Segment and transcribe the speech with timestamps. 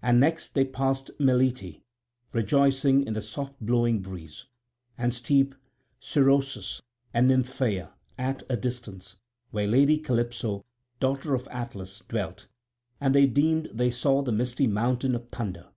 [0.00, 1.82] And next they passed Melite,
[2.32, 4.44] rejoicing in the soft blowing breeze,
[4.96, 5.52] and steep
[6.00, 6.80] Cerossus,
[7.12, 9.16] and Nymphaea at a distance,
[9.50, 10.64] where lady Calypso,
[11.00, 12.46] daughter of Atlas, dwelt;
[13.00, 15.70] and they deemed they saw the misty mountains of Thunder.